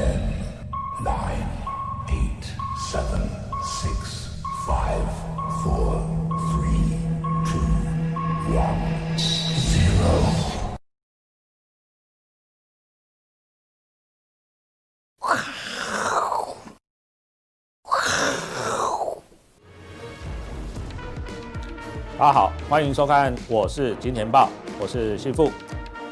[0.00, 0.16] Ten,
[1.04, 1.46] nine,
[2.08, 2.44] eight,
[2.90, 3.20] seven,
[3.62, 5.04] six, five,
[5.62, 6.00] four,
[6.48, 6.96] three,
[7.44, 7.60] two,
[8.56, 8.80] one,
[9.58, 10.08] zero.
[22.18, 24.48] 大家好，欢迎收看，我是金钱爆，
[24.80, 25.52] 我是信富。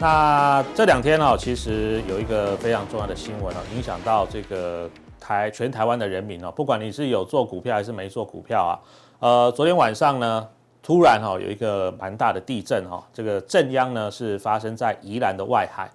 [0.00, 4.88] 那这两天呢，其实有一个非常重要的新闻哦，影响到这个
[5.18, 8.78] 台全台湾的人民哦，不管你是有做股票还是没做股票啊，
[9.18, 10.46] 呃，昨天晚上呢，
[10.84, 15.90] 突然哈有一个蛮大的地震哈，这个震央呢是发生在宜兰的外海。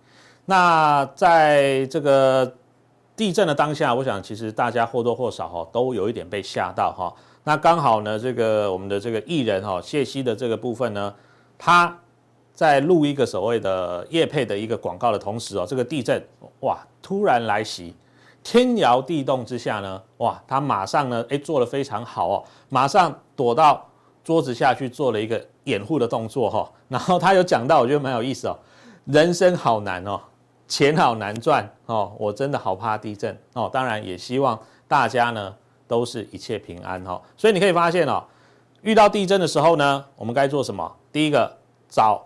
[0.45, 2.53] 那在这个
[3.15, 7.13] 地震的当下，我想其实大家或多或少哈都有一点被吓到哈。
[7.45, 11.13] 那刚好呢，这个我们的这个艺人哈谢忻的这个部分呢，
[11.57, 11.97] 他
[12.53, 16.23] 在录一个所谓的业配的一个广告的同时哦，这个地震
[16.61, 17.95] 哇突然来袭，
[18.43, 23.85] 天摇地动之下呢，哇他马上呢哎做得非常好哦，马上躲到
[24.23, 26.71] 桌子下去做了一个掩护的动作哈。
[26.87, 28.57] 然后他有讲到，我觉得蛮有意思哦，
[29.05, 30.19] 人生好难哦，
[30.67, 33.69] 钱好难赚哦，我真的好怕地震哦。
[33.71, 35.55] 当然也希望大家呢。
[35.85, 38.23] 都是一切平安哈，所以你可以发现哦，
[38.81, 40.91] 遇到地震的时候呢，我们该做什么？
[41.11, 41.55] 第一个，
[41.87, 42.25] 找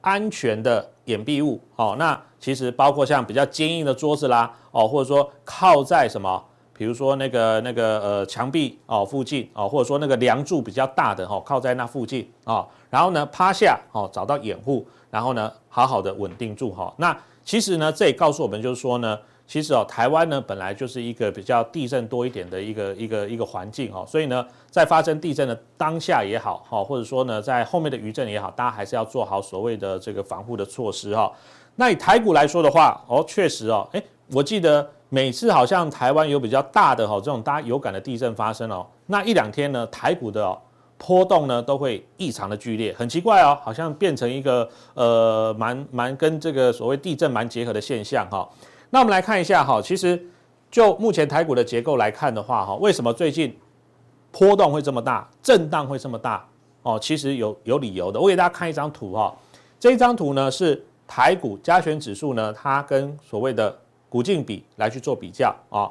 [0.00, 1.96] 安全的掩蔽物哦。
[1.98, 6.42] 那其实包括像比较坚硬的桌子啦，哦，或者说靠在什么，
[6.72, 12.66] 比如说那个那个呃墙壁哦附近哦，或者说那个梁柱比较大的哦，靠在那附近哦。
[12.88, 16.92] 然后呢，趴下哦，找到掩护，然后呢，好好的稳定住哈。
[16.96, 19.18] 那其实呢，这也告诉我们就是说呢。
[19.50, 31.32] 其实哦，台湾呢本来就是一个比较地震多一点的一个一个一个环境哦，所以呢，在发生地震的当下也好哈，或者说呢，在后面的余震也好，大家还是要做好所谓的这个防护的措施哈。
[31.74, 40.56] 那以台股来说的话，哦，确实哦，诶，我记得每次好像台湾有比较大的哈这种大家有感的地震发生哦，那一两天呢，台股的
[40.96, 48.48] 波动呢都会异常的剧烈，很奇怪哦，好像变成一个呃蛮蛮跟这个所谓地震蛮结合的现象哈。
[48.92, 50.20] 那我们来看一下哈，其实
[50.68, 53.56] 就目前台股的结构来看的话哈，为什么最近
[54.32, 56.44] 波动会这么大，震荡会这么大？
[56.82, 58.20] 哦，其实有有理由的。
[58.20, 59.32] 我给大家看一张图哈，
[59.78, 63.78] 这一张图呢是台股加权指数呢，它跟所谓的
[64.08, 65.88] 股净比来去做比较啊。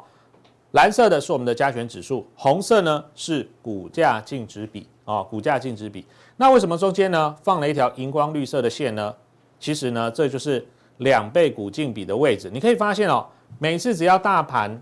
[0.71, 6.05] 蓝色的是我们的加权指数，红色呢是股价净值比啊，股价净值比。
[6.35, 9.16] 那为什么中间呢放了一条荧光绿色的线呢？
[9.57, 10.67] 其实呢，这就是。
[10.99, 13.25] 两倍股净比的位置，你可以发现哦，
[13.57, 14.81] 每次只要大盘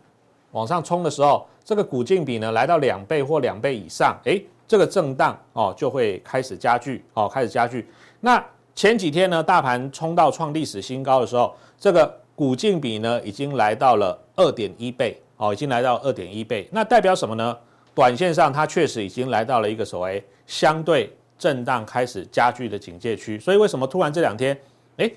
[0.51, 7.87] 往上冲的时候，这个股净比呢来到两倍或两倍以上，诶，这个震荡哦就会开始加剧哦，开始加剧。
[8.19, 8.43] 那
[8.75, 16.67] 前几天呢，大盘冲到创历史新高的时候，这个股净比呢已经来到了二点一倍哦，已经来到二点一倍。
[16.71, 17.57] 那代表什么呢？
[17.93, 23.39] 短线上它确实已经来到了一个所谓相对震荡开始加剧的警戒区。
[23.39, 24.55] 所以为什么突然这两天，
[24.97, 25.15] 诶？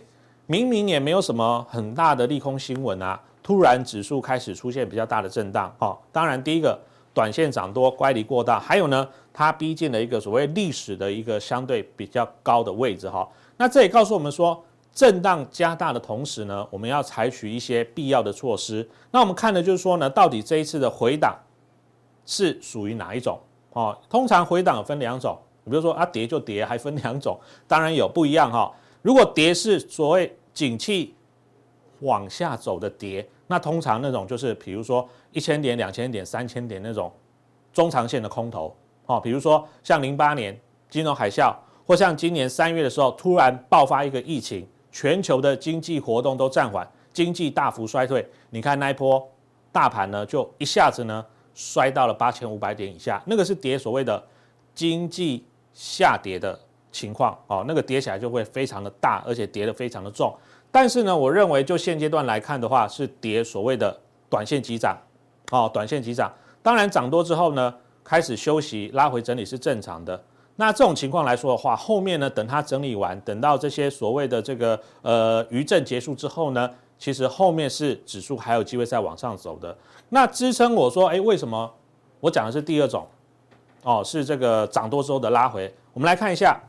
[0.51, 5.97] 明明也没有什么很大的利空新闻啊，突然指数开始出现比较大的震荡哈。
[6.11, 6.77] 当然，第一个
[7.15, 13.29] 短线涨多乖离过大，还有呢，它逼近了一个所谓历史的一个相对比较高的位置哈。
[13.59, 14.61] 那这也告诉我们说，
[14.93, 18.89] 震荡加大的同时呢，我们要采取一些必要的措施。
[19.13, 21.39] 那我们看的就是说呢，到底这一次的回档
[22.27, 23.39] 是属于哪一种？
[23.75, 27.39] 哦，通常回档分两种，比如说啊跌就跌，还分两种，
[27.69, 28.69] 当然有不一样哈。
[29.03, 31.15] 如果跌是所谓景气
[32.01, 37.13] 往下走的跌，那通常那种就是，比如说一千点、两千点、三千点那种
[37.73, 38.75] 中长线的空头，
[39.07, 41.55] 哦，比如说像零八年金融海啸，
[41.87, 49.27] 或像今年三月的时候突然爆发一个疫情，全球的经济活动都暂缓，经济大幅衰退，你看那一波
[49.71, 51.25] 大盘呢，就一下子呢
[51.55, 54.23] 摔到了八千五百点以下，那个是跌所谓的
[54.75, 56.59] 经济下跌的。
[56.93, 60.35] 情况哦，那个跌起来就会非常的大，而且跌得非常的重。
[60.73, 64.97] 但是呢，我认为就现阶段来看的话，是跌所谓的短线急涨，
[65.51, 66.33] 哦，短线急涨。
[66.63, 67.75] 当然涨多之后呢，
[68.05, 70.23] 开始休息拉回整理是正常的。
[70.57, 79.77] 那这种情况来说的话，后面呢，等它整理完，等到这些所谓的这个呃余震结束之后呢，其实后面是指数还有机会再往上走的。
[80.11, 81.73] 那支撑我说，哎，为什么
[82.21, 83.07] 我讲的是第二种？
[83.83, 85.73] 哦，是这个涨多之后的拉回。
[85.93, 86.61] 我们来看一下。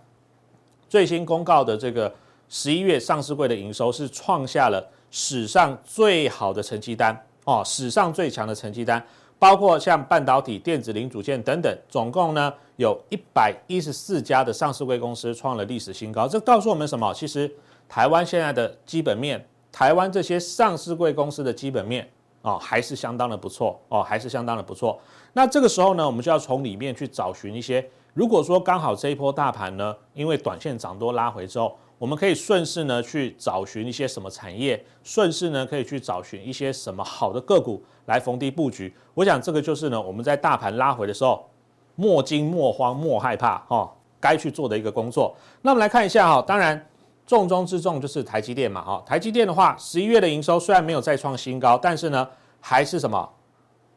[0.92, 2.14] 最新公告的这个
[2.50, 9.02] 十一月上市柜的营收是创下了史上最好的成绩单哦，史上最强的成绩单，
[9.40, 16.28] 包括像半导体、电子零组件等等，总共呢有一百一十四家的上市柜公司创了历史新高。
[16.28, 17.14] 这告诉我们什么？
[17.14, 17.50] 其实
[17.88, 22.06] 台湾现在的基本面台湾这些上市柜公司的基本面
[22.42, 25.00] 哦，还是相当的不错哦，还是相当的不错。
[25.32, 38.94] 那这个时候呢，我们就要从里面去找寻一些，如果说刚好这一波大盘呢，因为短线涨多拉回之后，我们可以顺势呢去找寻一些什么产业，顺势呢可以去找寻一些什么好的个股来逢低布局。
[39.13, 41.48] 我想这个就是呢，我们在大盘拉回的时候，
[41.96, 45.36] 莫惊莫慌莫害怕哈，该去做的一个工作。
[45.62, 46.88] 那我们来看一下哈，当然。
[47.28, 52.28] 重中之重就是台积电嘛，哈，台积电的话，十一月的营收虽然没有再创新高，但是呢，
[52.60, 53.30] 还是什么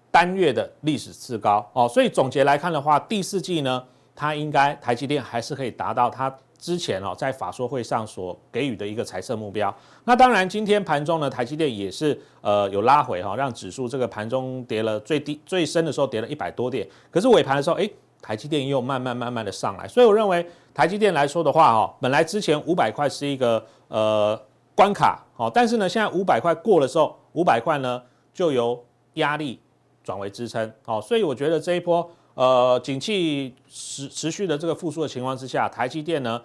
[0.08, 3.82] 单月的历史次高哦，所以总结来看的话，第四季呢，
[4.14, 9.74] 它应该台积电还是可以达到它之前哦在法说会上所给予的一个财测目标。
[10.04, 17.90] 那当然，今天盘中呢，台积电也是呃有拉回哈，让指数这个盘中跌了最低最深的时候跌了一百多点，可是尾盘的时候，哎。
[18.22, 24.40] 台积电又慢慢慢慢的上来，所以我认为台积电来说的话，哈，本来之前五百块是一个呃
[24.74, 28.02] 关卡，好，但是呢，现在五百块过了之后，五百块呢
[28.32, 28.82] 就由
[29.16, 29.60] 压力
[30.02, 36.40] 转为支撑，好，所以我觉得这一波呃景气持持续的这个复苏的情况之下，台积电呢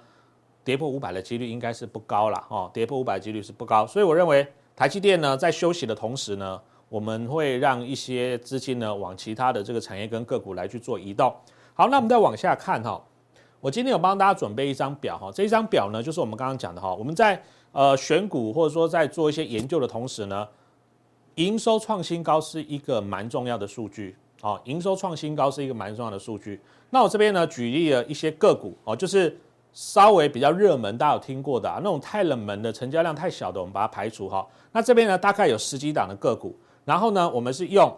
[0.64, 11.34] 跌破五百的几率应该是不高了，哦，跌破五百几率是不高，所以我认为台积电呢在休息的同时呢，我们会让一些资金呢往其他的这个产业跟个股来去做移动。
[11.74, 13.02] 好，那我们再往下看哈。
[13.62, 16.94] 我今天有帮大家准备一张表哈，这一张表呢，就是我们刚刚讲的哈。
[16.94, 20.48] 我们在呃选股或者说在做一些研究的同时呢，
[21.36, 24.60] 营收创新高是一个蛮重要的数据哦。
[24.66, 26.60] 营收创新高是一个蛮重要的数据。
[26.90, 29.40] 那我这边呢举例了一些个股哦，就是
[29.74, 34.46] 稍微比较热门，大家有听过的啊，那种太冷门的、成交量太小的，我们把它排除哈。
[34.72, 36.56] 那这边呢大概有十几档的个股，
[36.86, 37.96] 然后呢我们是用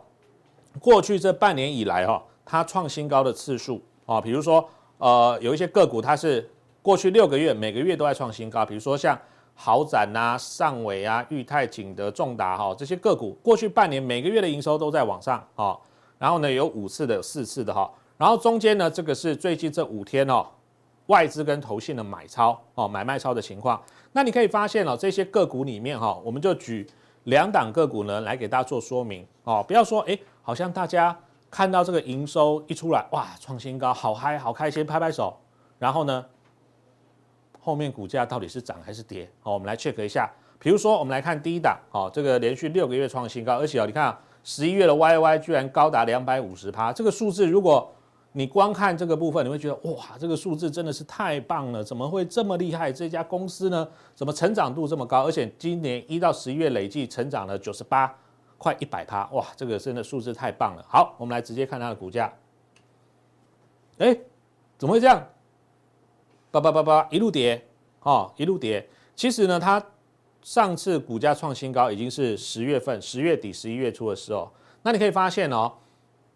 [0.79, 2.23] 过去这半年以来哈。
[2.43, 4.67] 它创新高的次数啊，比如说，
[4.97, 6.49] 呃，有一些个股它是
[6.81, 9.17] 过去六个月每个月都在创新高，比如说像
[9.53, 15.77] 豪展啊、上纬啊、裕泰、景德、重达哈这些个股，过去半年每个月的营收都在往上啊，
[16.21, 20.45] 然后呢有五次的、有四次的哈，然后中间呢这个是最近这五天哦，
[21.07, 23.81] 外资跟投信的买超哦买卖超的情况，
[24.11, 26.87] 那你可以发现哦这些个股里面哈，我们就举
[27.23, 31.17] 两档个股呢来给大家做说明哦，不要说哎好像大家。
[31.53, 35.37] 看到这个营收一出来，哇，创新高，好嗨，好开心，拍拍手。
[35.77, 36.25] 然后呢，
[37.59, 39.29] 后面股价到底是涨还是跌？
[39.41, 40.31] 好，我们来 check 一下。
[40.59, 47.91] 比如说，我们来看第一档，哦，这个连续六个月创新高，而且哦，你看十一月的 YY 居然高达两百五十趴，这个数字，如果
[48.33, 52.91] 你光看这个部分，你会觉得哇，这个数字真的是太棒了，怎么会这么厉害？
[52.91, 55.25] 这家公司呢，怎么成长度这么高？
[55.25, 58.15] 而且今年一到十一月累计成长了九十八。
[58.63, 59.43] 快一百趴哇！
[59.55, 60.85] 这个真的数字太棒了。
[60.87, 62.31] 好，我们来直接看它的股价。
[63.97, 64.15] 哎，
[64.77, 65.27] 怎么会这样？
[66.51, 67.65] 叭叭叭叭一路跌
[68.03, 68.87] 哦，一路跌。
[69.15, 69.83] 其实呢，它
[70.41, 74.51] 上次股价创新高已经是十月份、十月底、十一月初的时候。
[74.83, 75.71] 那你可以发现哦，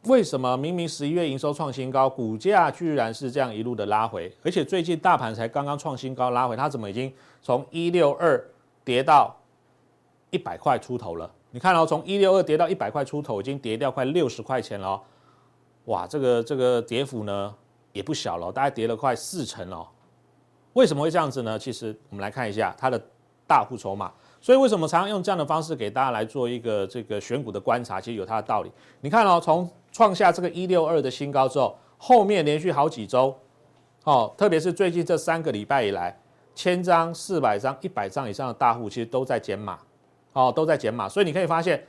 [0.04, 4.32] 为什么明明十一月营收创新高，股价居然是这样一路的拉回？
[4.44, 7.12] 而且最近大盘才刚刚创新高拉回，它怎么已经
[7.42, 8.40] 从一六二
[8.84, 9.36] 跌到
[10.30, 11.32] 一百块出头了？
[11.50, 15.02] 你看哦，从一六二跌到一百块出头，已经跌掉快六十块钱了。
[15.86, 17.56] 哇，这个这个跌幅呢
[17.94, 19.88] 也不小了，大概跌了快四成哦。
[20.74, 21.58] 为什么会这样子呢？
[21.58, 23.02] 其实我们来看一下它的
[23.48, 24.12] 大户筹码。
[24.42, 28.00] 所以为什么常常用这样的方式给大家来做一个这个选股的观察？
[28.00, 28.72] 其实有它的道理。
[29.02, 33.36] 你看哦，从创下这个一六二的新高之后，后面连续好几周，
[34.04, 36.16] 哦，特别是最近这三个礼拜以来，
[36.54, 39.80] 千张、四百张、一百张以上的大户其实都在减码。
[40.34, 41.82] 哦，都在减码，所以你可以发现，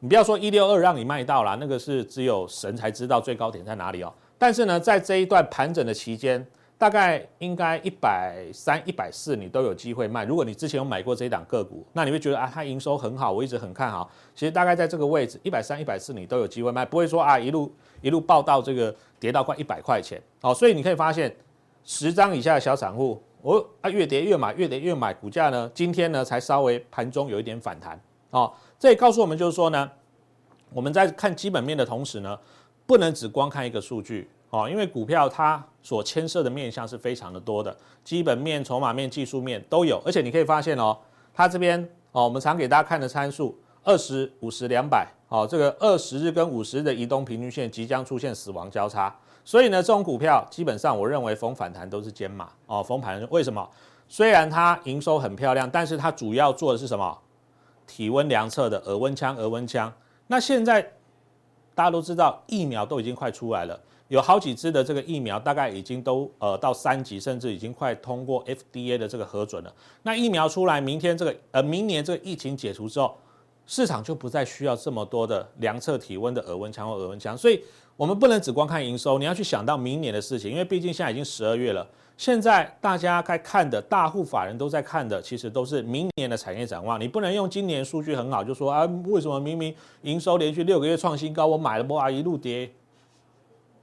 [0.00, 4.12] 你不要说一六二让你卖到了，那个是只有神才知道最高点在哪里哦。
[4.36, 6.44] 但是呢，在这一段盘整的期间，
[6.80, 10.24] 大概应该一百三、一百四，你都有机会卖。
[10.24, 14.10] 如果你之前有买过这一档个股，那你会觉得啊，它营收很好，我一直很看好。
[14.34, 17.70] 其实大概在这个位置，一百三、一百四，你都有机会卖，不会说啊一路
[18.00, 20.18] 一路爆到这个跌到快一百块钱。
[20.40, 21.36] 哦，所以你可以发现，
[21.84, 23.22] 十张以下的小散户。
[23.42, 28.50] 我啊，越跌越买，越跌越买，股价呢，今天呢才稍微盘中有一点反弹哦。
[28.78, 29.90] 这也告诉我们，就是说呢，
[30.72, 32.38] 我们在看基本面的同时呢，
[32.86, 40.00] 不能只光看一个数据哦，因为股票它所牵涉的面向是非常的多的，基本面、筹码面、技术面都有。
[40.04, 40.96] 而且你可以发现哦，
[41.32, 41.80] 它这边
[42.12, 49.14] 哦，我们常给大家看的参数二十五十两百哦，这个二十日跟五十日的移动平均线即将出现死亡交叉。
[49.44, 52.82] 所以呢，这种股票基本上，我认为逢反弹都是减码哦。
[52.82, 53.68] 逢盘为什么？
[54.06, 57.18] 虽然它营收很漂亮，但是它主要做的是什么？
[57.86, 59.92] 体温量测的额温枪，额温枪。
[60.26, 60.82] 那现在
[61.74, 69.72] 大家都知道，疫苗都已经快出来了，有好几支的这个疫苗，大概已经都呃到三级，甚至已经快通过 FDA 的这个核准了。
[70.02, 73.16] 那疫苗出来，明天这个呃明年这个疫情解除之后，
[73.66, 77.62] 市场就不再需要这么多的量测体温的耳温枪或额温枪，所以
[77.96, 81.86] 我们不能只光看营收，你要去想到明年的事情，因为毕竟现在已经十二月了。
[82.16, 87.00] 现在大家该看的，大户法人都在看的，其实都是明年的产业展望。
[87.00, 92.68] 你不能用今年数据很好就说啊，为什么明明营收连续六个月创新高，我买了波啊一路跌？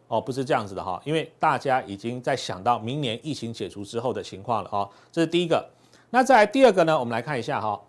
[0.08, 4.90] 哦，不是这样子的哈，因为大家已经在想到明年疫情解除之后的情况了哦。
[5.12, 5.70] 这是第一个。
[6.10, 6.98] 那再来第二个呢？
[6.98, 7.80] 我们来看一下哈，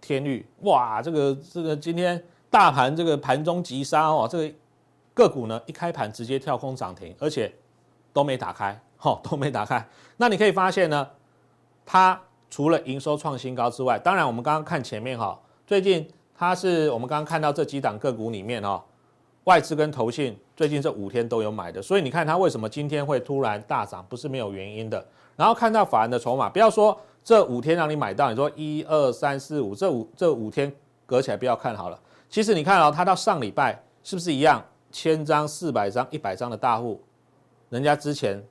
[0.00, 4.54] 天钰哇，这个这个今天大盘这个盘中急杀哦，这个
[5.12, 7.52] 个股呢一开盘直接跳空涨停，而且
[8.12, 8.80] 都没打开。
[8.96, 9.84] 好、哦， 都没打开。
[10.18, 11.08] 那你可以发现呢，
[11.84, 18.84] 它除了营收创新高之外，当然我们刚刚看前面哈，最近它是我们刚刚看到这几档个股里面哈，
[19.44, 25.02] 外资跟投信最近这五天都有买的，所以你看它为什么今天会突然大涨，不是没有原因的。
[25.34, 30.70] 然后看到法人的筹码，不要说这五天让你买到，你说一二三四五这五这五天
[31.06, 31.98] 隔起来不要看好了。
[32.28, 34.62] 其实你看哦，它到上礼拜是不是一样，
[34.92, 37.00] 千张、四百张、一百张的大户，
[37.70, 38.44] 人家之前。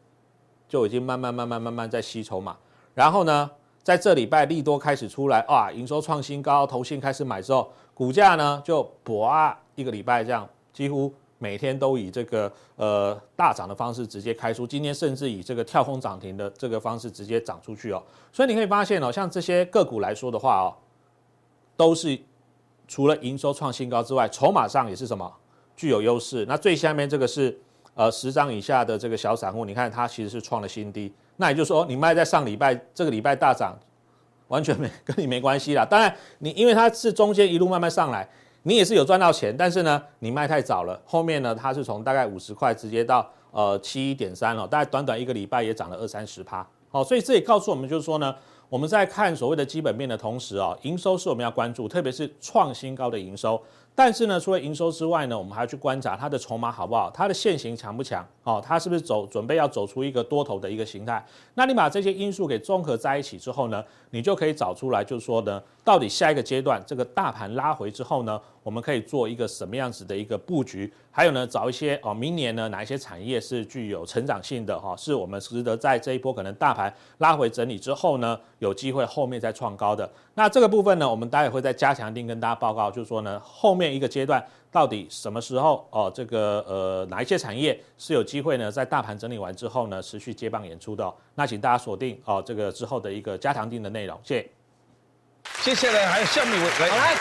[0.67, 2.55] 就已经慢慢慢慢慢慢在吸筹码，
[2.95, 3.49] 然后呢，
[3.83, 18.03] 在这礼拜利多开始出来，哇，营收创新高，投信开始买之后，股价呢就哇一个礼拜这样，几乎每天都以这个呃大涨的方式直接开出，今天甚至以这个跳空涨停的这个方式直接涨出去哦。
[18.31, 20.75] 所以你可以发现哦，像这些个股来说的话哦，
[21.75, 22.15] 都是
[22.87, 25.33] 除了营收创新高之外，筹码上也是什么
[25.75, 26.45] 具有优势。
[26.45, 27.59] 那最下面这个是。
[27.95, 31.13] 呃，十张以下的这个小散户，你看它其实是创了新低。
[31.35, 33.77] 那也就是说，你卖在上礼拜，这个礼拜大涨，
[34.47, 35.83] 完全没跟你没关系啦。
[35.83, 38.29] 当然，你因为它是中间一路慢慢上来，
[38.63, 39.55] 你也是有赚到钱。
[39.57, 46.65] 但是呢，你卖太早了，后面呢，它是从大概五十块直接到呃七点三了，大概短短一个礼拜也涨了二三十趴。
[46.89, 48.35] 好，所以这也告诉我们，就是说呢，
[48.67, 53.61] 我们在看所谓的基本面的同时啊，营收是我们要关注，特别是创新高的营收。
[53.99, 61.21] 但是呢，除了营收之外呢，我们还要去观察它的筹码好不好，它的线形强不强哦，它是不是走准备要走出一个多头的一个形态？
[61.55, 68.39] 那你把这些因素给综合在一起之后呢，你就可以找出来，就是说呢，到底下一个阶段这个大盘拉回之后呢，
[68.69, 70.93] 我们可以做一个什么样子的一个布局？
[71.09, 80.07] 还有呢，找一些哦，明年呢哪一些产业是具有成长性的哈，是我们值得在这一波可能大盘拉回整理之后呢，有机会后面再创高的。
[80.35, 91.11] 那这个部分呢，我们待会会再加强定跟大家报告，就是说呢，后面一个阶段到底什么时候哦，这个呃哪一些产业是有机会呢，在大盘整理完之后呢，持续接棒演出的。
[91.33, 94.49] 那请大家锁定哦，这个之后的一个加强定的内容，谢谢。
[95.63, 96.69] 接下来还有下面一位。
[96.69, 97.15] 来，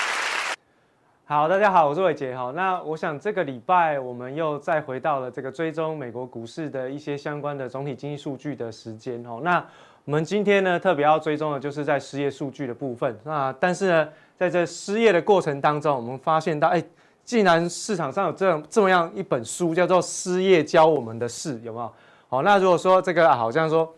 [1.31, 2.35] 好，大家好，我是伟杰。
[2.35, 9.63] 好，那我想这个礼拜我们又再回到了这个追踪美国股市的一些相关的总体经济数据的时间哦，那。
[10.07, 13.15] 我们今天呢，特别要追踪的就是在失业数据的部分。
[13.25, 14.09] 那但是呢，
[14.39, 16.83] 在这失业的过程当中，我们发现到，哎，
[17.27, 21.93] 既然市场上有这样这么样一本书，叫做《失业教我们的事》，有没有？
[22.31, 23.95] 好，那如果说这个好像说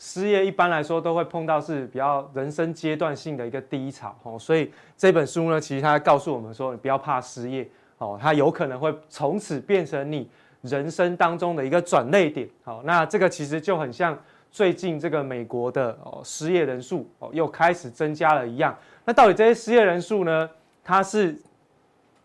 [0.00, 10.26] 失业一般来说都会碰到是比较人生阶段性的一个低潮，哦，所以这本书呢，其实它告诉我们说，你不要怕失业，哦，它有可能会从此变成你
[10.62, 12.48] 人生当中的一个转捩点。
[12.64, 14.18] 好，那这个其实就很像。
[14.52, 20.50] 最近这个美国的哦失业人数哦又开始增加了一样，那到底这些失业人数呢？
[20.82, 21.40] 它是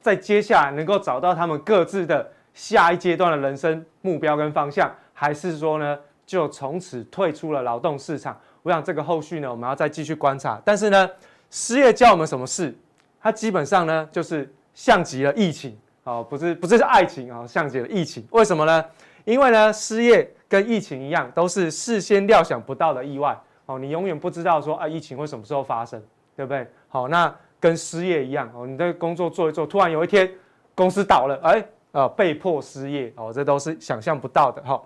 [0.02, 8.40] 在接下来能够找到他们各自的下一阶段的人生目标跟方向，还是说呢就从此退出了劳动市场？
[8.64, 10.62] 我想这个后续呢我们要再继续观察。
[10.66, 11.10] 但是呢，
[11.50, 12.76] 失业教我们什么事？
[13.22, 18.26] 它基本上呢就是像极了疫情哦，不是不是是爱情啊，像极了疫情。
[18.32, 18.86] 为什么呢？
[19.24, 20.32] 因为呢失业。
[20.48, 23.36] 跟疫情一样，都是事先料想不到的意外。
[23.66, 26.00] 哦，你永远不知道说啊，疫情会什么时候发生，
[26.36, 26.66] 对不对？
[26.88, 30.32] 好，那跟失业一样哦，你的工作做一做，突然有一天
[30.76, 34.80] 公司倒了，哎，呃，被迫失业哦，这都是想象不到的哈。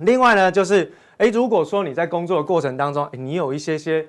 [0.00, 4.06] 另外呢，就是哎，如果说你在工作的过程当中，你有一些些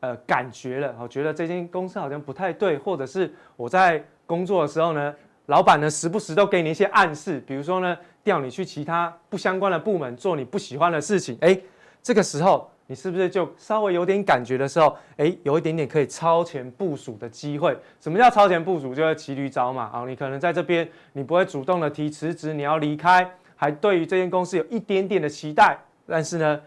[0.00, 5.14] 呃感觉了，我觉得这间公司好像不太对，或者是我在工作的时候呢，
[5.46, 7.96] 老板呢时不时都给你一些暗示，比如说呢。
[8.24, 11.58] 调你去其他不相关的部门做你不喜欢的事情，哎，
[12.00, 17.76] 这个时候你是不是就稍微有点感觉的时候，哎，有一点点可以超前部署的机会？
[18.00, 18.94] 什么叫超前部署？
[18.94, 20.04] 就是骑驴找马啊！
[20.06, 23.28] 你可能在这边你不会主动的提辞职，你要离开，
[23.62, 26.60] 还对于这间公司有一点点的期待，但是呢，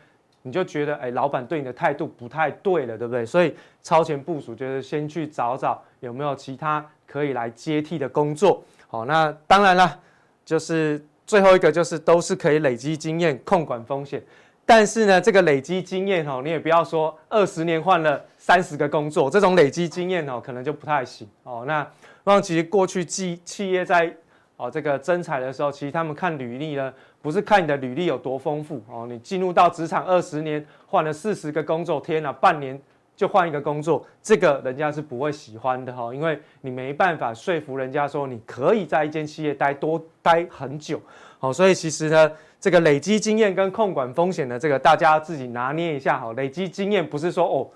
[0.43, 3.25] 你就觉得哎，老板对你的态度不太对了，对不对？
[3.25, 8.63] 所以超前部署就是先去找找有没有其他可以来接替的工作。
[8.87, 9.99] 好，那当然了，
[10.45, 11.05] 就是。
[11.27, 14.23] 最后一个就是都是可以累积经验、控管风险。
[14.63, 21.63] 但是呢，这个累积经验哦，你也不要说二十年换了三十个工作，这种累积经验哦，可能就不太行哦。
[21.65, 21.87] 那
[22.25, 24.15] 那其实过去企企业在
[24.57, 32.79] 哦这个征才的时候，其实他们看履历呢，不是看你的履历有多丰富哦，你进入到职场二十年换了四十个工作，天哪，半年
[33.15, 41.01] 就换一个工作，这个人家是不会喜欢的哈，因为你没办法说服人家说你可以在一间企业待多待很久。
[41.39, 42.31] 好，所以其实呢。
[42.57, 46.33] 这个累积经验跟控管风险的这个，大家自己拿捏一下哈。
[46.33, 47.69] 累积经验不是说哦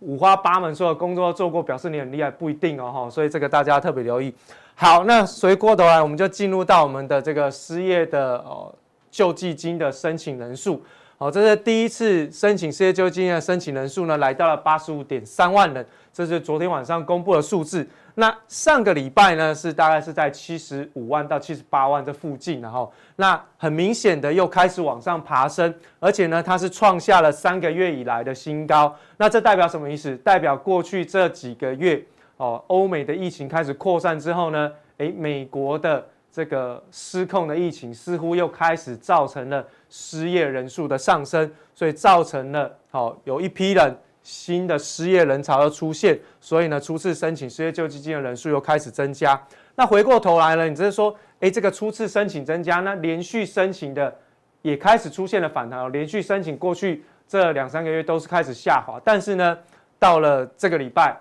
[0.00, 3.08] 五花八门所有工作都做过，表示你很厉害，不一定哦。
[3.10, 4.34] 所以这个大家特别留意。
[4.76, 8.74] 好，那回过头来，我们就进入到我们的这个失业的哦
[9.08, 10.82] 救济金的申请人数。
[11.16, 17.88] 好，这是第一次申请失业救济金的申请人数呢，来到了八十五点三万人，这是昨天晚上公布的数字。
[18.16, 28.94] 那上个礼拜呢，是大概是在七十五万到七十八万这附近，然后那很明显的又开始往上爬升，而且呢，它是创下了三个月以来的新高。
[29.18, 30.16] 那这代表什么意思？
[30.16, 32.04] 代表过去这几个月
[32.36, 43.96] 哦，欧美的疫情开始扩散之后呢，诶，美国的这个失控的疫情似乎又开始造成了失业人数的上升，所以造成了好有一批人。
[44.24, 49.38] 新的失业人潮的出现，所以呢，初次申请失业救济金的人数又开始增加。
[49.74, 54.16] 那回过头来了，你只是说，诶，这个初次申请增加，那连续申请的
[54.62, 55.92] 也开始出现了反弹。
[55.92, 59.58] 连续申请过去这两三个月都是开始下滑，但是呢，
[59.98, 61.14] 到了这个礼拜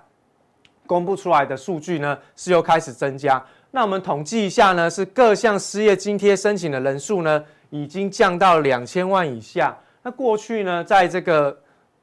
[0.85, 3.43] 公布出来的数据呢，是又开始增加。
[3.71, 9.75] 那我们统计一下呢，是各项失业津贴申请的人数呢，已经降到两千万以下。
[10.03, 11.57] 那过去呢，在这个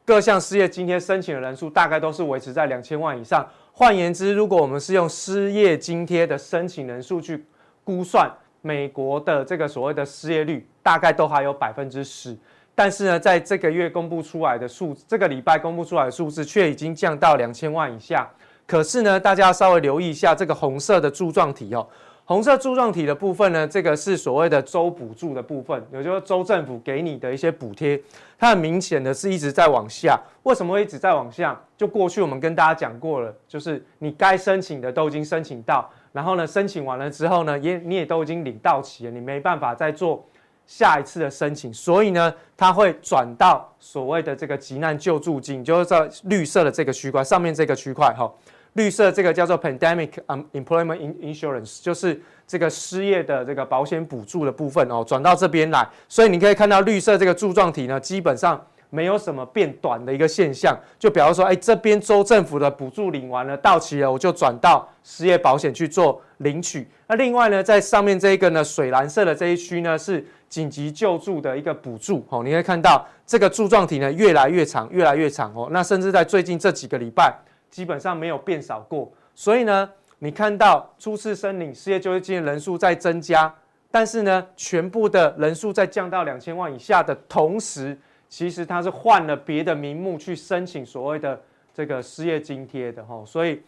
[0.05, 3.47] 各项失业津贴申请的人数大概都是维持在两千万以上。
[3.73, 7.45] 换言之，如果我们是用失业津贴的申请人数去
[7.85, 8.29] 估算，
[8.63, 12.37] 美国的这个所谓的失业率大概都还有百分之十。
[12.75, 18.29] 但是呢，在这个月公布出来的数，这个礼拜公布出来的数字却已经降到两千万以下。
[18.71, 21.85] 可是呢，大家稍微留意一下这个红色的柱状体哦。
[22.25, 28.01] 红色柱状体的部分呢，这个是所谓的州补助的部分，也就是州政府给你的一些补贴，
[28.39, 30.17] 它很明显的是一直在往下。
[30.45, 31.61] 为什么会一直在往下？
[31.77, 40.25] 就过去我们跟大家讲过了，就是你该申请的都已经申请到，然后呢，申请完了之后呢，也你也都已经领到齐了，你没办法再做
[40.65, 48.33] 下一次的申请，所以呢，它会转到所谓的这个急难救助金，就是在绿色的这个区块上面这个区块哈。
[48.75, 50.11] 绿色这个叫做 Pandemic
[50.53, 60.79] employment Insurance，就是这个失业的这个保险补助的部分哦，转到这边来，所以你可以看到绿色这个柱状体呢，基本上没有什么变短的一个现象。
[60.99, 66.89] 就比方说，哎，这边州政府的补助领完了，到期了，我就转到失业保险去做领取。
[67.09, 72.43] 那另外呢，在上面这一个呢，水蓝色的这一区呢，是紧急救助的一个补助哦。
[72.45, 75.69] 你可以看到这个柱状体呢，越来越长，越来越长哦。
[75.73, 77.37] 那甚至在最近这几个礼拜。
[77.71, 83.55] 基本上没有变少过，所以呢，你看到初次申领失业救济金的人数在增加，
[83.91, 87.97] 但是呢，全部的人数在降到两千万以下的同时，
[88.29, 91.41] 其实它是换了别的名目去申请所谓的
[91.73, 93.63] 这个失业津贴的哈，所以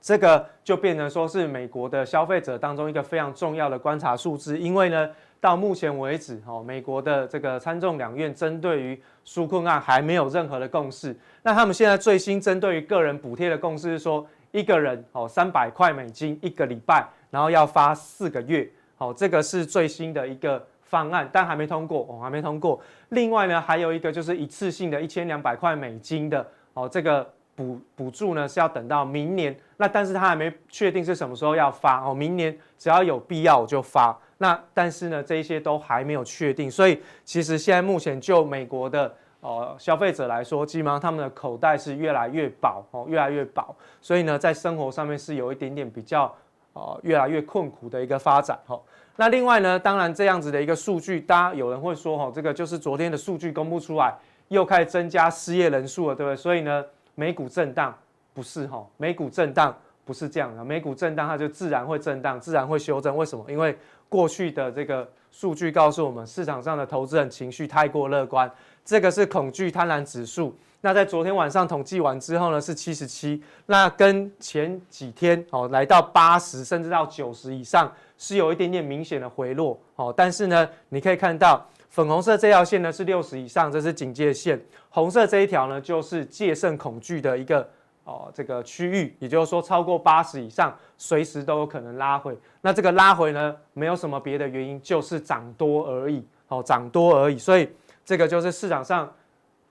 [0.00, 5.10] 这个就变成说是美国的消费者当中一个非常重要的观察数字，因为呢。
[5.40, 11.16] 到目前为止，哈，美国的这个参众两院针对于纾困案还没有任何的共识。
[11.42, 22.78] 那他们现在最新针对于个人补贴的共识是说，一个人哦三百块美金一个礼拜，然后要发四个月，哦，这个是最新的一个方案，但还没通过哦，还没通过。
[23.08, 34.14] 另外呢，还有一个就是一次性的一千两百块美金的哦，这个补补助呢是要等到明年，那但是他还没确定是什么时候要发哦，明年只要有必要我就发。
[34.42, 46.34] 那但是呢，这一些都还没有确定，所以其实现在目前就美国的呃消费者来说，基本上他们的口袋是越来越薄哦，越来越薄，所以呢，在生活上面是有一点点比较
[46.72, 48.80] 呃越来越困苦的一个发展哈。
[49.16, 54.14] 那另外呢，当然这样子的一个数据，大家有人会说哈，这个就是昨天的数据公布出来，
[54.48, 56.36] 又开始增加失业人数了，对不对？
[56.36, 56.82] 所以呢，
[57.14, 57.94] 美股震荡
[58.32, 59.76] 不是哈，美股震荡
[60.06, 63.44] 不是这样的，美股震荡它就自然会震荡，自然会修正，为什么？
[63.46, 63.76] 因为
[64.10, 68.50] 过去的这个数据告诉我们，市场上的投资人情绪太过乐观，
[68.84, 70.54] 这个是恐惧贪婪指数。
[70.82, 80.12] 那在昨天晚上统计完之后呢，是七十七，那跟前几天哦来到八十甚至到九十以上，是有一点点明显的回落哦。
[80.16, 87.68] 但是呢，你可以看到粉红色这条线呢是六十以上，这是警戒线；红色这一条呢就是戒慎恐惧的一个
[88.10, 92.36] 哦这个区域，也就是说超过八十以上，随时都有可能拉回。
[92.60, 97.38] 那这个拉回呢，没有什么别的原因，就是涨多而已，哦涨多而已。
[97.38, 97.70] 所以
[98.04, 99.08] 这个就是市场上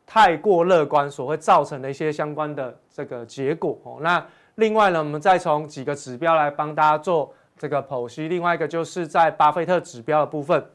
[0.05, 3.97] 太过乐观所会造成的一些相关的这个结果哦。
[3.99, 4.25] 那
[4.55, 8.29] 另外呢，我们再从几个指标来帮大家做这个剖析。
[8.29, 10.65] 另外一个就是在巴菲特指标的部分。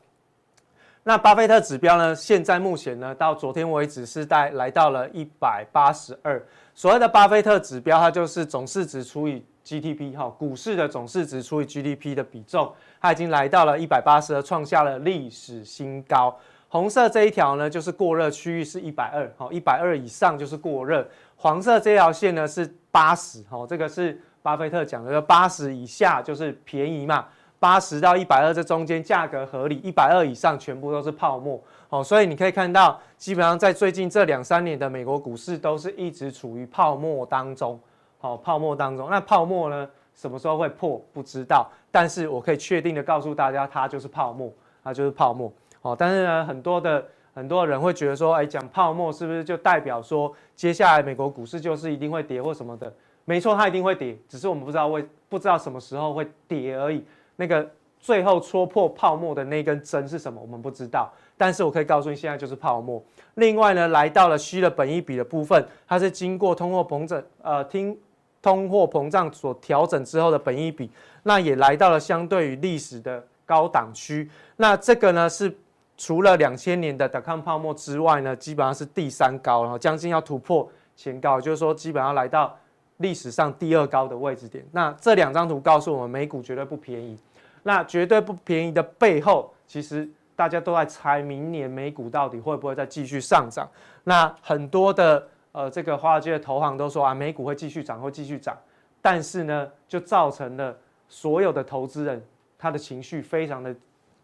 [1.06, 2.16] 那巴菲特指标呢？
[2.16, 6.42] 现在目前呢，到昨天为止是在来到了一百八十二。
[6.74, 16.34] 所谓的巴菲特指标，它就是总市值除以 GDP 哈，股市的总市值除以 GDP 的比重，它已经来到了一百八十二，创下了历史新高。
[16.70, 21.06] 红色这一条呢，就是过热区域是一百二，哈，一百二以上就是过热。
[21.36, 27.26] 黄色这条线呢是八十，哈，这个是巴菲特讲的，八十以下就是便宜嘛。
[27.64, 37.80] 八十到一百二这中间价格合理，一百二以上全部都是泡沫哦，所以你可以看到，基本上在最近这两三年的美国股市都是一直处于泡沫当中，
[38.18, 39.08] 好，泡沫当中。
[39.08, 41.00] 那泡沫呢，什么时候会破？
[41.14, 45.50] 不知道，但是我可以确定的告诉大家，它就是泡沫，它就是泡沫。
[45.80, 52.92] 哦，但是呢，很多的很多人会觉得说，哎，讲泡沫是不是就代表说接下来美国股市就是一定会跌或什么的？
[53.24, 57.02] 没错，它一定会跌，只是我们不知道为不知道什么时候会跌而已。
[57.36, 57.68] 那个
[57.98, 60.40] 最后戳破泡沫的那根针是什么？
[60.40, 63.02] 我们不知道，但是我可以告诉你，现在就是泡沫。
[63.34, 67.98] 另外呢，来到了虚的本益比的部分，它是经过通货膨胀，呃，听
[68.42, 70.90] 通货膨胀所调整之后的本益比，
[71.22, 74.30] 那也来到了相对于历史的高档区。
[74.56, 75.56] 那这个呢，是
[75.96, 82.54] 除了两千年的 dot-com 泡沫之外呢，基本上是第三高，然后将近要突破前高，就是说基本上来到。
[82.98, 87.18] 历史上第二高的位置点，那这两张图告诉我们，美股绝对不便宜。
[87.62, 93.68] 那绝对不便宜的背后，其实大家都在猜，明年美股到底会不会再继续上涨？
[94.04, 98.56] 那很多的呃，这个华尔街的投行都说啊，美股会继续涨，会继续涨。
[99.00, 100.76] 但是呢，就造成了
[101.08, 102.22] 所有的投资人
[102.58, 103.74] 他的情绪非常的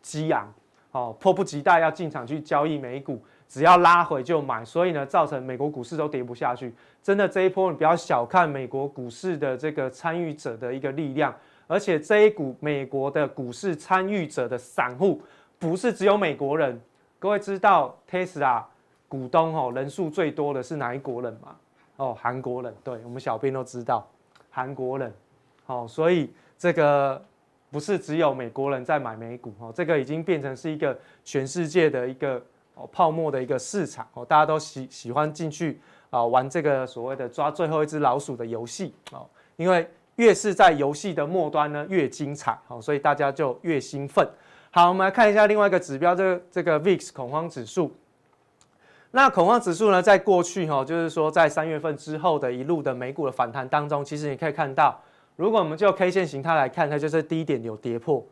[0.02, 0.52] 激昂，
[0.92, 3.22] 哦，迫不及待要进场去交易美股。
[3.50, 6.72] 只要拉回就买，所以呢，造成美国股市都跌不下去。
[7.02, 11.34] 真的这一波，你不要小看美国股市的这个参与者的一个力量，
[11.66, 15.20] 而且这一股美国的股市参与者的散户，
[15.58, 16.80] 不是只有美国人。
[17.18, 18.62] 各位知道 Tesla
[19.08, 21.56] 股东哦人数最多的是哪一国人吗？
[21.96, 22.72] 哦，韩国人。
[22.84, 24.08] 对，我们小编都知道，
[24.48, 25.12] 韩国人。
[25.66, 27.20] 哦，所以这个
[27.68, 32.40] 不是只有美国人在买美股哦，这个已经变成是一个全世界的一个。
[32.92, 44.28] 泡沫的一个市场哦，大家都喜喜欢进去啊玩这个所谓的抓最后一只老鼠的游戏哦，因为越是在游戏的末端呢，越精彩哦，所以大家就越兴奋。
[44.70, 47.92] 好，我们来看一下另外一个指标，这个这个 VIX 恐慌指数。
[49.12, 55.00] 那恐慌指数呢，在过去哈，就是说在三月份之后的一路的美股的反弹当中，其实你可以看到，
[55.34, 58.24] 如果我们就 K 线形态来看，它就是低点有跌破。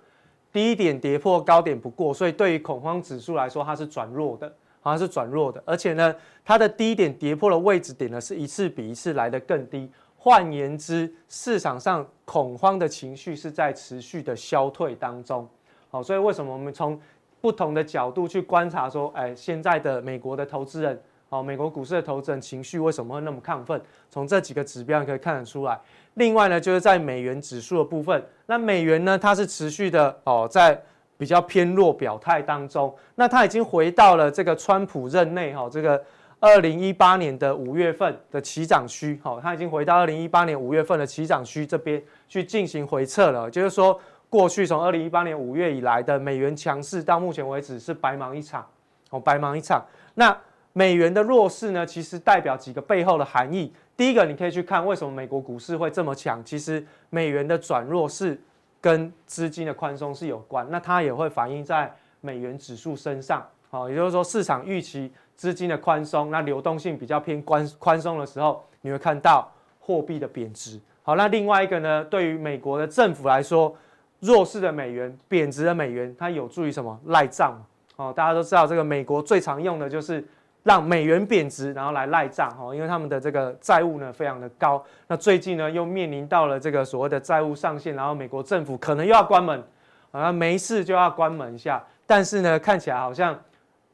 [0.52, 5.62] 低点跌破，高点不过，所以对于恐慌指数来说，它是转弱的，好像是转弱的。
[5.66, 9.90] 而且呢，它的低点跌破的位置点呢，是一次比一次来得更低。
[10.16, 15.48] 换言之，市场上恐慌的情绪是在持续的消退当中。
[15.90, 17.00] 好，所以为什么我们从
[17.40, 23.80] 不同的角度去观察说，哎，现在的美国的投资人，好，美国股市的投资人情绪为什么会那么亢奋？
[24.10, 25.80] 从这几个指标可以看得出来。
[26.18, 30.78] 另外呢，就是在美元指数的部分，那美元呢，它是持续的哦，在
[31.16, 36.02] 比较偏弱表态当中，那它已经回到了这个川普任内哈，这个
[36.40, 48.64] 二零一八年的五月份的起涨区，哈，它已经回到二零一八年五月份的起涨区这边去进行回撤了，就是说过去从二零一八年五月以来的美元强势到目前为止是白忙一场，
[49.10, 49.84] 哦，白忙一场。
[50.14, 50.36] 那
[50.72, 53.72] 美元的弱势呢，其实代表几个背后的含义。
[53.96, 56.44] 第一个，你可以去看为什么美国股市会这么强。
[56.44, 58.40] 其实美元的转弱是
[58.80, 63.44] 跟资金的宽松是有关，那它也会反映在美元指数身上。
[63.70, 69.50] 好，也就是说市场预期资金的宽松，那流动性比较偏宽宽松的时候，你会看到
[69.80, 70.78] 货币的贬值。
[71.02, 73.74] 好，那另外一个呢，对于美国的政府来说，
[74.20, 76.96] 弱势的美元、贬值的美元，它有助于什么？
[77.06, 77.60] 赖账。
[77.96, 80.24] 哦，大家都知道这个美国最常用的就是。
[80.68, 84.84] 让美元贬值，然后来赖账哈，因为他们的这个债务呢非常的高。
[85.06, 89.64] 那最近呢又面临到了这个所谓的债务上限，然后美国政府可能又要关门，
[90.10, 91.82] 啊，没事就要关门一下。
[92.06, 93.34] 但是呢，看起来好像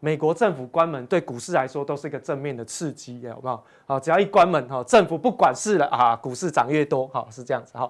[0.01, 3.65] 美国政府关门对股市来说都是一个正面的刺激，好不好？
[3.87, 7.89] 好，只要一关门哈，政府不管事了啊，股市涨越多，好，是这样子哈。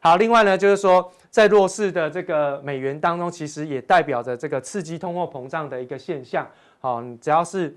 [0.00, 6.44] 好，另外呢就是说，在弱势的这个美元当中，其实也代表着这个刺激通货膨胀的一个现象。
[6.80, 7.72] 好，只要是。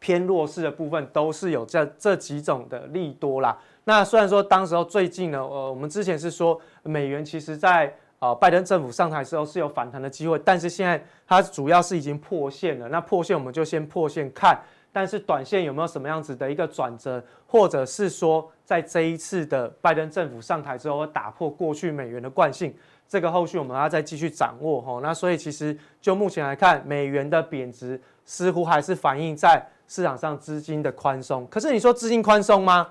[0.00, 3.56] 偏弱势的部分都是有这这几种的利多啦。
[3.84, 12.88] 那虽然说当时候最近呢，呃，我们之前是说美元其实在呃拜登政府上台之后是有反弹的机会，但是现在它主要是已经破线了。
[12.88, 14.60] 那破线我们就先破线看，
[14.92, 22.74] 但是短线有没有什么样子的一个转折，或者是说在这一次的拜登政府上台之后会打破过去美元的惯性？
[23.08, 31.44] 这个后续我们要再继续掌握哈，那所以其实就目前来看，美元的贬值似乎还是反映在市场上资金的宽松。
[31.48, 32.86] 可是你说资金宽松吗？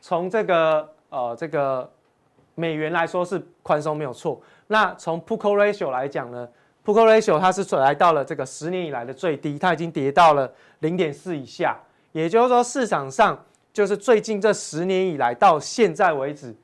[0.00, 1.90] 从这个呃这个
[2.54, 4.40] 美元来说是宽松没有错。
[4.68, 6.48] 那从 p u c o Ratio 来讲呢
[6.84, 10.48] p u c o Ratio 它是来到了这个十年以来的最低，它已经跌到了
[10.78, 11.76] 零点四以下。
[12.12, 16.54] 也就是说市场上就是最近这十年以来到现在为止，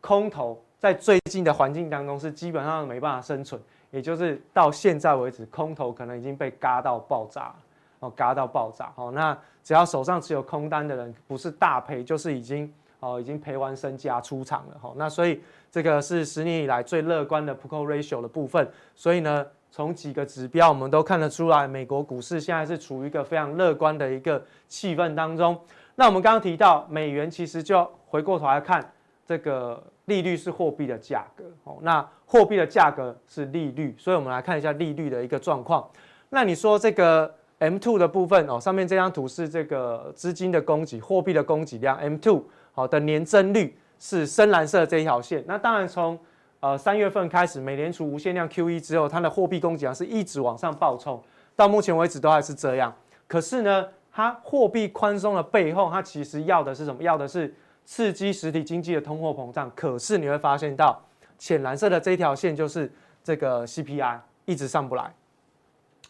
[0.00, 0.60] 空头。
[0.78, 7.52] 在最近的环境当中是基本上没办法生存，也就是到现在为止，空头可能已经被嘎到爆炸
[8.00, 9.10] 哦，嘎到爆炸哦。
[9.14, 14.92] 那只要手上持有空单的人，不是大赔就是已经哦，已经赔完身家出场了哈。
[14.96, 18.70] 那所以这个是十年以来最乐观的 p u c o ratio 的部分。
[18.94, 25.58] 所以呢，从几个指标我们都看得出来，美国股市现在是处于一个非常乐观的一个气氛当中。
[25.94, 28.92] 那我们刚刚提到美元，其实就回过头来看
[29.26, 29.82] 这个。
[30.06, 35.84] 利率是货币的价格，哦，那货币的价格是利率，所以我们来看一下利率的一个状况。
[36.28, 45.42] 那你说这个 M two 的部分哦，上面这张图是这个资金的供给，货币的供给量 M two 好的年增率是深蓝色这一条线。
[45.46, 46.18] 那当然从
[46.60, 51.22] 呃三月份开始，美联储无限量 QE 之后，它的货币供给量是一直往上暴冲，
[51.54, 52.94] 到目前为止都还是这样。
[53.26, 57.02] 可是呢，它货币宽松的背后，它其实要的是什么？
[57.02, 57.54] 要的是。
[57.88, 61.00] 刺激实体经济的通货膨胀，可是你会发现到
[61.38, 62.92] 浅蓝色的这一条线就是
[63.22, 65.14] 这个 CPI 一直上不来，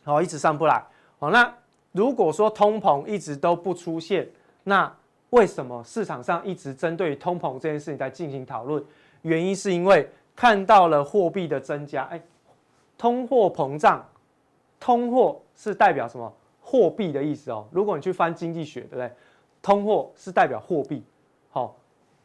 [0.03, 0.83] 好，一直上不来。
[1.19, 1.53] 好，那
[1.93, 4.29] 如果说通膨一直都不出现，
[4.65, 4.95] 那
[5.31, 8.85] 为什么市场上一直针对通膨这件事情在进行讨论？
[9.23, 12.21] 原因是因为看到了货币的增加，哎，
[12.99, 14.05] 通货膨胀，
[14.79, 16.33] 通货是代表什么？
[16.61, 17.67] 货币的意思哦。
[17.71, 19.11] 如果你去翻经济学，对不对？
[19.63, 21.03] 通货是代表货币。
[21.51, 21.75] 好，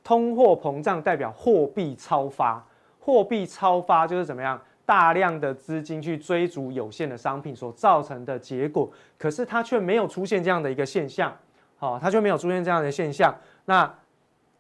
[0.04, 2.64] 通货膨胀代表货币超发，
[3.00, 4.62] 货币超发就是怎么样？
[4.92, 11.34] 大量的资金去追逐有限的商品所造成的结果，可是它却没有出现这样的一个现象，
[11.78, 13.34] 好，它却没有出现这样的现象。
[13.64, 13.90] 那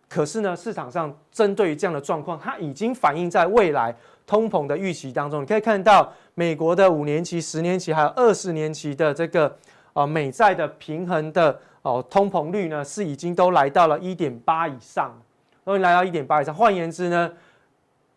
[0.07, 3.93] 可是呢，市场上针对于这样的状况，它已经反映在未来
[4.25, 5.41] 通膨的预期当中。
[5.41, 9.53] 你可以看到，美国的五年期、十年期还有二十年期的这个
[9.91, 11.59] 呃美债的平衡的。
[11.81, 15.11] 哦，通膨率呢是已经都来到了一点八以上，
[15.65, 16.55] 都来到一点八以上。
[16.55, 17.33] 换言之呢，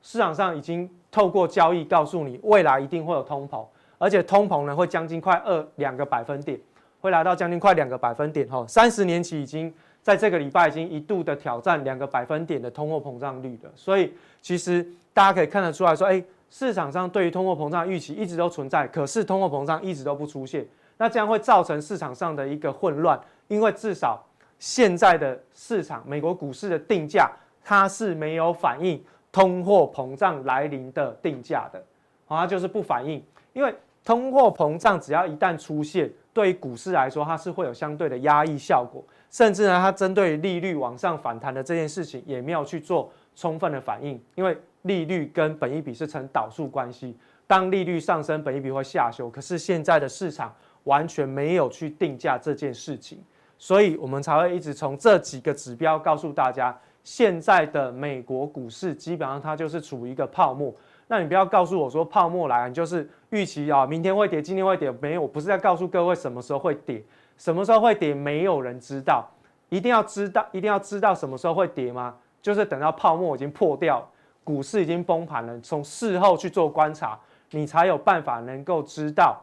[0.03, 3.65] 市场上已经透过交易告诉你，未来一定会有通膨，
[3.99, 6.59] 而且通膨呢会将近快二两个百分点，
[7.01, 8.49] 会来到将近快两个百分点。
[8.49, 9.73] 哈，三十年期已经
[10.03, 13.71] 在这个礼拜已经一度的挑战两个百分点的通货膨胀率了。
[13.77, 20.67] 所以其实大家可以看得出来说，哎，市场上对于通货膨胀预期一直都存在，可是通货膨胀一直都不出现，
[20.99, 23.17] 那这样会造成市场上的一个混乱。
[23.47, 24.21] 因为至少
[24.59, 27.31] 现在的市场，美国股市的定价，
[27.63, 29.01] 它是没有反应
[29.35, 31.85] 通货膨胀来临的定价的，
[32.25, 33.21] 好，它就是不反应。
[33.53, 44.23] 因为通货膨胀只要一旦出现，对于股市来说，它是会有相对的压抑效果，甚至呢，它针对利率往上反弹的这件事情，也没有去做充分的反应。
[44.37, 49.29] 因为利率跟本益比是成导数关系，当利率上升，本益比会下修。
[49.29, 53.21] 可是现在的市场完全没有去定价这件事情。
[53.59, 60.75] 所以，我们才会一直从这几个指标告诉大家，现在的美国股市基本上它就是处于一个泡沫。
[61.07, 67.05] 那你不要告诉我说泡沫来，你就是预期啊，明天会跌，今天会跌，没有，我不是在告诉各位什么时候会跌，
[67.37, 69.29] 什么时候会跌，没有人知道。
[69.69, 72.15] 一定要知道，一定要知道什么时候会跌吗？
[72.41, 74.07] 就是等到泡沫已经破掉，
[74.43, 77.19] 股市已经崩盘了，从事后去做观察，
[77.51, 79.43] 你才有办法能够知道。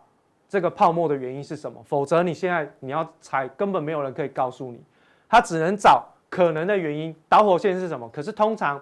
[0.50, 1.82] 这个泡沫的原因是什么？
[1.84, 4.82] 否则你现在你要猜，根本没有人可以告诉你，
[5.30, 7.14] 他只能找可能的原因。
[7.30, 8.10] 导火线是什么？
[8.10, 8.82] 可是通常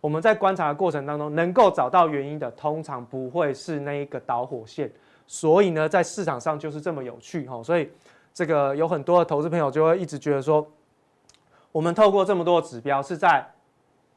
[0.00, 4.90] 我们在观察的过程当中，能够找到原因的，通常不会是那一个导火线。
[5.26, 7.62] 所以呢，在市场上就是这么有趣哈。
[7.62, 7.88] 所以
[8.34, 10.66] 这个有很多的投资朋友就会一直觉得说，
[11.70, 13.46] 我们透过这么多指标是在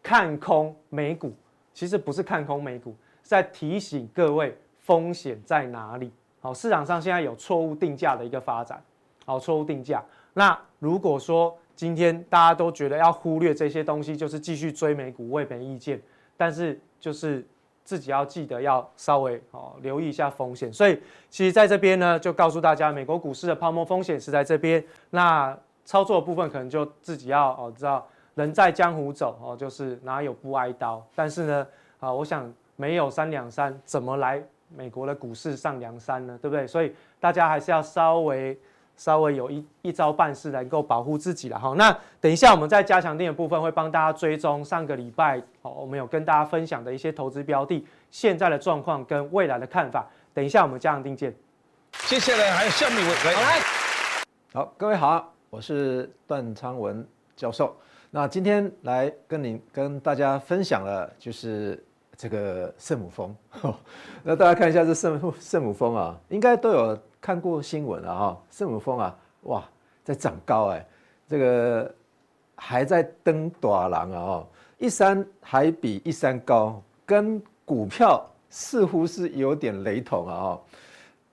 [0.01, 1.31] 看空美股，
[1.73, 6.11] 其实不是看空美股，在提醒各位风险在哪里。
[6.41, 8.83] 好，市场上现在有错误定价的一个发展。
[9.25, 10.03] 好，错误定价。
[10.33, 16.01] 那如果说今天大家都觉得要忽略这些东西，就是继续追美股，我也没意见。
[16.37, 17.45] 但是就是
[17.83, 20.71] 自己要记得要稍微哦留意一下风险。
[20.71, 24.83] 所以其实在这边呢，就告诉大家，美国股市的泡沫风险是在这边。
[25.09, 31.05] 那操作的部分可能就自己要哦知道人在江湖走哦，就是哪有不挨刀。
[31.13, 31.67] 但是呢，
[31.99, 34.41] 啊，我想没有三两三，怎么来
[34.75, 36.39] 美国的股市上梁山呢？
[36.41, 36.65] 对不对？
[36.65, 38.57] 所以大家还是要稍微
[38.95, 41.73] 稍微有一一招半式能够保护自己了哈。
[41.77, 50.05] 那等一下我们在加强定的部分会帮大家追踪上个礼拜哦，我们有跟大家分享的一些投资标的现在的状况跟未来的看法。
[50.33, 51.33] 等一下我们加强定见。
[52.07, 53.59] 接下来还有下面一位来，来，
[54.53, 57.75] 好，各位好，我是段昌文教授。
[58.09, 61.83] 那今天来跟你跟大家分享了，就是
[62.15, 63.35] 这个圣母峰。
[64.23, 68.41] 那大家看一下这圣圣母峰啊，应该都有看过新闻了哈。
[68.49, 69.63] 圣母峰啊，哇，
[70.03, 70.85] 在长高哎，
[71.27, 71.93] 这个
[72.55, 74.45] 还在登大廊啊，
[74.77, 80.59] 一山还比一山高，跟股票似乎是有点雷同啊。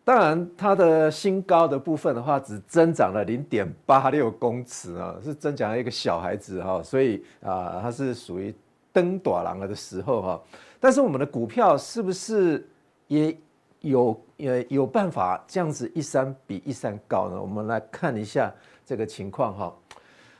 [0.02, 8.52] 当然，它的新高的部分的话，只增长了零点八六公尺啊，是增长了一个小孩子哈，所以啊，它是属于
[8.92, 10.40] 登大人了的时候哈。
[10.80, 12.66] 但是我们的股票是不是
[13.06, 13.36] 也
[13.80, 17.40] 有呃有办法这样子一山比一山高呢？
[17.40, 18.52] 我们来看一下
[18.84, 19.76] 这个情况哈。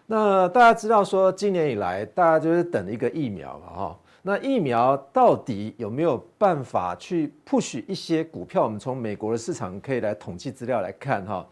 [0.06, 3.98] 那大家知道说，今年以来大家就是等一个疫苗嘛哈。
[4.22, 8.64] 那疫苗到底有没有办法去 push 一些股票？
[8.64, 11.46] 我们从美国的市场可以来统计资料来看哈。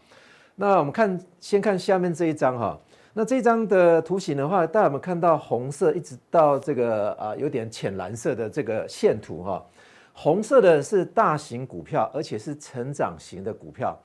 [0.55, 2.77] 那我们看，先看下面这一张哈。
[3.19, 9.61] 那这张的图形的话，大家有没有看到红色一直到这个啊有点浅蓝色的这个线图哈？
[10.13, 14.01] 红色的是大型股票，而且是成长型的股票。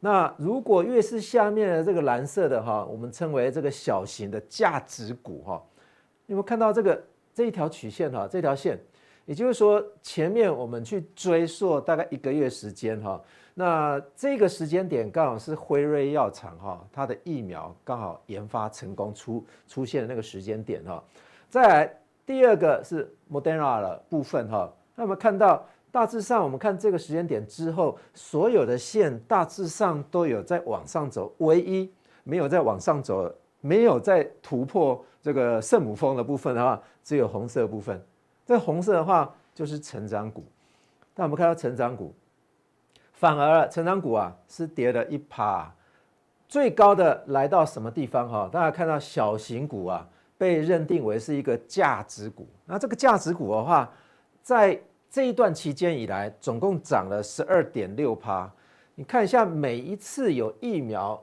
[0.00, 5.62] 那如果越是下面的这个蓝色的哈，我们称为这个小型的价值股哈。
[6.26, 7.02] 有没有看到这个？
[7.32, 8.78] 这一条曲线哈，这条线，
[9.24, 13.18] 也就是说，前面我们去追溯大概一个月时间哈，
[13.60, 21.02] 那这个时间点刚好是辉瑞药厂哈，它的疫苗刚好研发成功出出现的那个时间点哈。
[21.50, 21.92] 再来
[22.24, 31.92] 第二个是 Moderna 的部分哈，那我们看到大致上我们看这个时间点之后，所有的线大致上都有在往上走，唯一
[32.22, 33.28] 没有在往上走。
[33.60, 38.00] 没有再突破这个圣母峰的部分的话，只有红色部分。
[38.46, 40.44] 这红色的话就是成长股。
[41.16, 42.14] 那我们看到成长股，
[43.18, 45.68] 反而成长股啊是跌了一趴，
[46.48, 48.48] 最高的来到什么地方哈？
[48.52, 52.46] 大家看到小型股啊被认定为是一个价值股。
[52.64, 53.92] 那这个价值股的话，
[54.40, 58.48] 在这一段期间以来，总共涨了十二点六趴。
[58.94, 61.20] 你看一下，每一次有疫苗。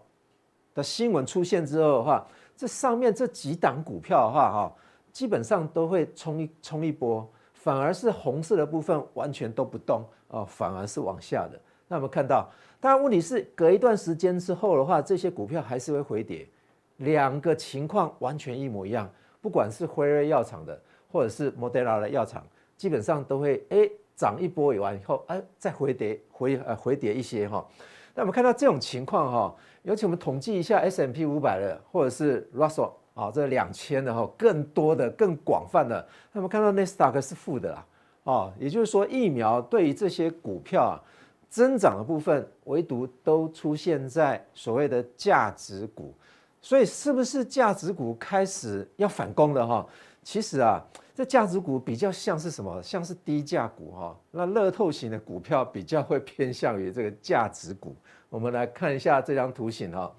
[0.74, 2.28] 的新闻出现之后的话，
[2.58, 4.76] 这上面这几档股票的话，哈，
[5.14, 11.58] 基本上都会冲一冲一波，反而是红色的部分完全都不动哦，反而是往下的。
[11.88, 16.48] 那我们看到，当然问题是隔一段时间之后的话，这些股票还是会回跌，
[16.98, 19.10] 两个情况完全一模一样。
[19.42, 20.80] 不管是辉瑞药厂的，
[21.12, 22.46] 或者是莫德纳的药厂，
[22.76, 27.66] 基本上都会哎涨一波完以后，哎再回跌回呃回跌一些哈。
[28.14, 29.56] 那我们看到这种情况哈。
[29.86, 37.86] 尤其我们统计一下 S M P 五百的，或者是 Russell 啊，这两千的哈，更多的、更广泛的，那么看到纳斯达克是负的啦，
[38.24, 40.98] 哦，也就是说疫苗对于这些股票啊
[41.56, 46.14] 增长的部分，唯独都出现在所谓的价值股，
[46.62, 49.88] 所以是不是价值股开始要反攻的哈？
[50.22, 52.84] 其实啊，这价值股比较像是什么？
[52.84, 57.96] 像是低价股哈，那乐透型的股票比较会偏向于这个价值股。
[58.28, 60.14] 我们来看一下这张图形哈，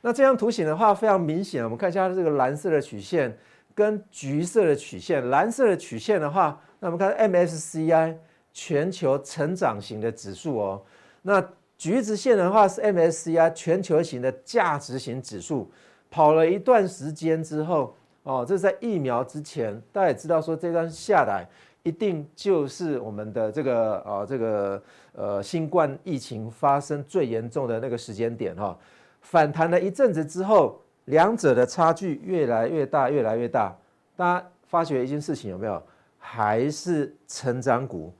[0.00, 3.38] 那这张图形的话非常明显，我们看一下这个蓝色的曲线
[3.76, 5.30] 跟橘色的曲线。
[5.30, 8.16] 蓝色的曲线的话，那我们看 MSCI
[8.52, 10.82] 全球成长型的指数哦。
[11.22, 11.42] 那
[11.76, 15.70] 橘子线的话是 MSCI 全球型的价值型指数，
[16.10, 21.48] 跑了一段时间之后哦，这是在疫苗之前，大家也知道说这段下来。
[21.82, 24.82] 一定就是我们的这个啊，这个
[25.14, 28.78] 呃，新冠疫情发生最严重的那个时间点哈，
[29.22, 33.74] 反弹了一阵子之后，两者的差距越来越大，越来越大。
[34.14, 35.82] 大家发觉一件事情有没有？
[36.18, 38.12] 还是成长股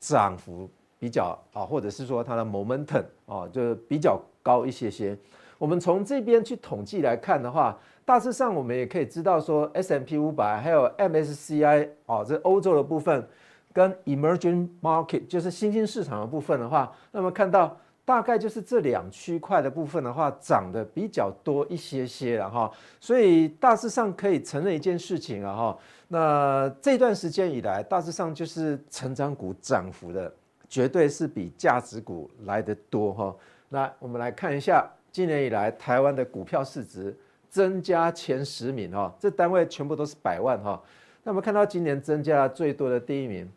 [0.00, 5.16] 涨幅比较啊，或者是说它的 momentum 啊，就比较高一些些。
[5.58, 7.78] 我们从这边去统计来看的话。
[8.08, 13.28] 大致上，我们也可以知道说 S M P 五百还有 MSCI 哦，这欧洲的部分
[13.70, 17.76] 跟 Emerging Market 就是新兴市场的部分的话，那么看到
[18.08, 22.72] 大概就是这两区块的部分的话，涨得比较多一些些了哈。
[22.98, 25.78] 所以大致上可以承认一件事情啊哈，
[26.08, 30.32] 那这段时间以来，大致上就是成长股涨幅的
[30.70, 33.36] 绝对是比价值股来得多哈。
[33.68, 37.14] 那我们来看一下今年以来台湾的股票市值。
[37.50, 40.78] 增加前十名哈，这单位全部都是百万哈。
[41.24, 43.50] 那我们看到今年增加最多的第一名，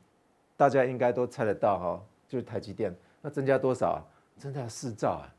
[0.56, 2.96] 大家应该都猜得到哈，就是台积电。
[3.22, 4.00] 那增加多少啊？
[4.38, 5.34] 增加四兆啊！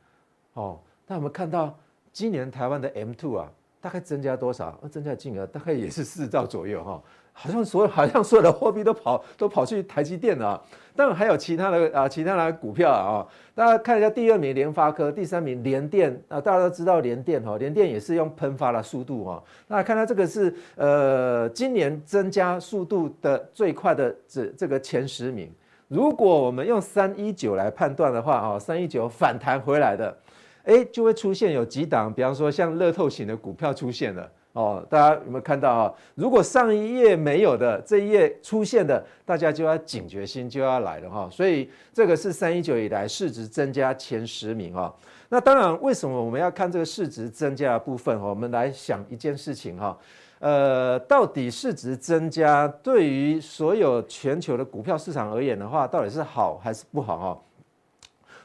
[0.55, 1.77] 哦，那我们看到
[2.13, 4.79] 今年台湾的 M two 啊，大概增加多少？
[4.83, 7.03] 那增加金额大概也是四兆左右哈。
[7.35, 10.63] 好像所有好像所有的货币都跑都跑去台积电了，
[10.95, 13.27] 当然还有其他的啊，其他的股票啊。
[13.55, 19.43] 大家看一下第二名联发科，第三名联电啊，大家都知道联电哈，联电也是用喷发的速度哈。
[19.67, 25.51] 那看到这个是呃今年增加速度的最快的这这个前十名。
[25.93, 30.17] 如果我们用三一九来判断的话啊，三一九反弹回来的，
[30.65, 34.27] 哎，就会出现有几档，比方说像乐透型的股票出现了。
[34.55, 35.93] 哦，大家有没有看到啊？
[36.15, 41.29] 如果上一页没有的，这一页出现的，大家就要警觉心就要来了哈。
[41.31, 44.95] 所以这个是三一九以来市值增加前十名哈。
[45.29, 48.19] 那当然，为什么我们要看这个市值增加的部分？
[48.19, 49.97] 我们来想一件事情哈。
[50.43, 57.41] 呃，到底市值增加对于所有全球的股票市场而言的话，到底是好还是不好哈？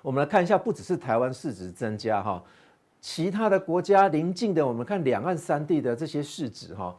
[0.03, 2.43] 我们来看一下，不只是台湾市值增加哈。
[3.01, 6.95] 其他的国家邻近的，我们看两岸三地的这些市值哈，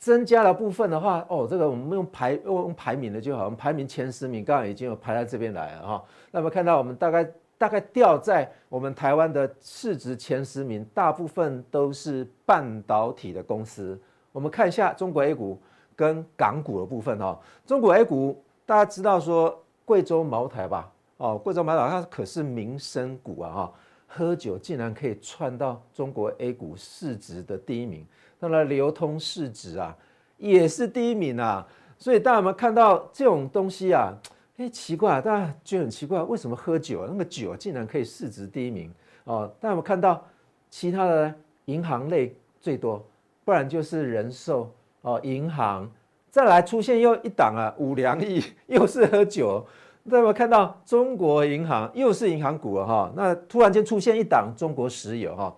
[0.00, 6.04] 增加了部分的话，哦，这个我们用排用排名的就好，我们排名前十名刚刚已经有排在这边来了哈。
[6.32, 7.24] 那么看到我们大概
[7.56, 13.96] 大概掉在我们台湾的市值前十名，大部分都是半导体的公司。
[14.34, 15.56] 我们看一下中国 A 股
[15.94, 17.38] 跟港股的部分哈。
[17.64, 20.92] 中国 A 股大家知道说贵州茅台吧？
[21.18, 23.72] 哦，贵州茅台它可是民生股啊哈。
[24.08, 28.04] 喝酒竟然可以窜到中国 A 股市值的第一名，
[28.40, 29.96] 那么流通市值啊
[30.36, 31.64] 也是第一名啊，
[31.96, 34.12] 所以大家有没有看到这种东西啊？
[34.56, 38.92] 哎，奇怪，大家觉得很奇怪，为什么喝酒那个酒竟然可以市值第一名
[39.24, 39.48] 哦？
[39.60, 40.24] 大家有没有看到
[40.70, 41.32] 其他的
[41.66, 43.04] 银行类最多，
[43.44, 44.70] 不然就是人寿
[45.02, 45.90] 哦，银行
[46.30, 49.64] 再来出现又一档啊，五粮液 又是喝酒。
[50.06, 53.12] 大家有没有看到中国银行又是银行股了哈？
[53.16, 55.54] 那突然间出现一档中国石油哈，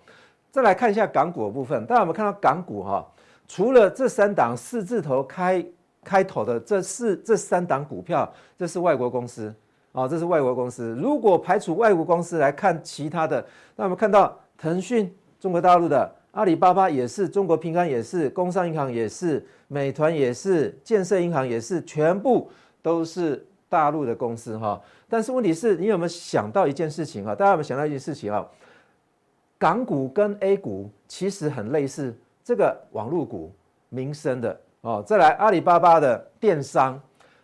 [0.53, 3.05] 再来看一下港股的部分，大家有没有看到港股哈？
[3.49, 5.64] 除了这三档四字头开
[6.05, 9.53] 开头的这四这三档股票，这是外国公司
[9.91, 10.97] 啊，这是外国公司。
[11.01, 22.49] 如果排除外国公司来看其他的，那我们看到腾讯中国大陆的，阿里巴巴也是，中国平安也是，工商银行也是，美团也是，建设银行也是，全部
[22.80, 23.45] 都是。
[23.68, 27.34] 大陆的公司哈，但是问题是你有没有想到一件事情哈？
[27.34, 28.47] 大家有没有想到一件事情啊？
[29.59, 32.14] 港股跟 A 股其实很类似，
[32.45, 33.53] 这个网络股、
[33.89, 36.99] 民生的哦，再来阿里巴巴的电商，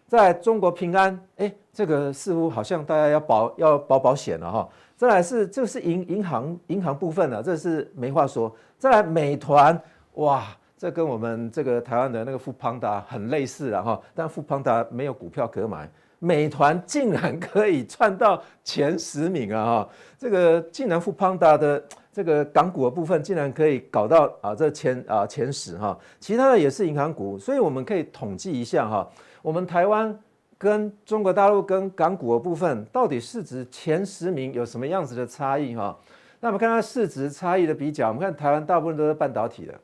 [0.06, 4.68] 在中国平安，哎，这个似乎好像大家要保要保保险了哈。
[5.02, 8.54] 再来是这是银银行银行部分的，这是没话说。
[8.78, 9.76] 再来美团，
[10.14, 10.44] 哇，
[10.78, 15.90] 这跟我们这个台湾的那个富邦达很类似了哈，但富邦达没有股票可买。
[16.20, 19.64] 美团竟然可以窜到前十名啊！
[19.64, 21.82] 哈，这个竟然富邦达的
[22.12, 29.10] 这个港股的部分竟然可以搞到啊这前啊前十哈，其他的也是银行股，所以我们可以统计一下哈，
[29.42, 30.16] 我们台湾
[30.62, 35.98] 跟中国大陆跟港股的部分到底市值前十名有什么样子的差异哈？
[36.38, 39.74] 那我们看它市值差异的比较，我们看台湾大部分都是半导体的，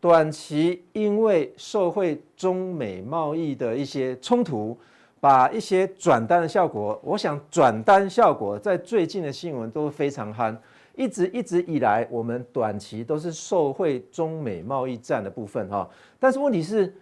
[0.00, 4.78] 短期因为受惠中美贸易的一些冲突。
[5.18, 10.56] 把一些转单的效果，我想转单效果在最近的新闻都非常憨，
[10.94, 15.88] 一直一直以来，我们短期都是受惠中美贸易战的部分哈，
[16.20, 16.94] 但是问题是，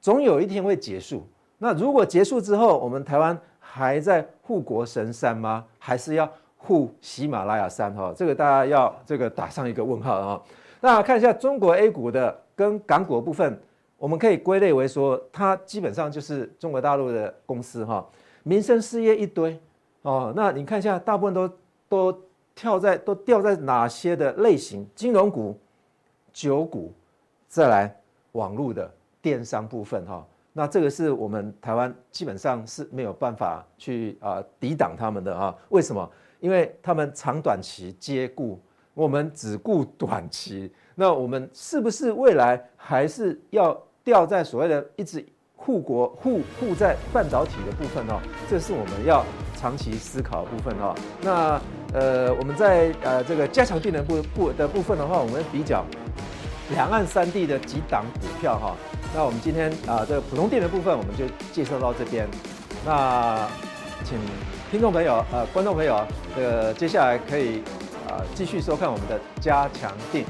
[0.00, 1.26] 总有一天会结束。
[1.62, 5.64] 那如果结束之后，我们台湾还在护国神山吗？
[5.78, 8.12] 还是要护喜马拉雅山哈？
[8.16, 10.42] 这个大家要这个打上一个问号啊。
[10.80, 13.56] 那看一下中国 A 股的跟港股的部分。
[13.96, 18.04] 我们可以归类为说，它基本上就是中国大陆的公司哈，
[18.42, 19.56] 民生事业一堆
[20.02, 20.32] 哦。
[20.34, 21.48] 那你看一下，大部分都
[21.88, 22.20] 都
[22.56, 24.84] 跳在都掉在哪些的类型？
[24.96, 25.56] 金融股、
[26.32, 26.92] 酒股，
[27.46, 27.96] 再来
[28.32, 30.26] 网络的电商部分哈。
[30.52, 35.56] 那这个是我们台湾基本上是没有办法去啊抵挡他们的哈。
[35.68, 36.10] 为什么？
[36.40, 38.60] 因为他们长短期皆顾，
[38.94, 40.72] 我们只顾短期。
[40.94, 43.76] 那我们是不是未来还是要？
[44.04, 45.24] 掉在所谓的一直
[45.54, 49.24] 护国护护在半导体的部分哦，这是我们要
[49.54, 50.92] 长期思考的部分哦。
[51.22, 51.60] 那
[51.94, 55.84] 呃，我们在呃这个加强定能部部的部分的话，我们比较
[56.72, 58.74] 两岸三地的几档股票哈。
[59.14, 62.26] 那我们今天啊这个普通电的部分我们就介绍到这边。
[62.84, 63.46] 那
[64.04, 64.18] 请
[64.70, 66.04] 听众朋友呃观众朋友
[66.34, 67.62] 这个接下来可以
[68.08, 70.24] 啊继续收看我们的加强电。